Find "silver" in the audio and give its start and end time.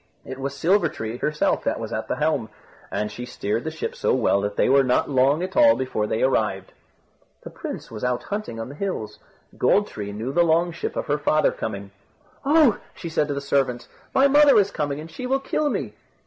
0.57-0.89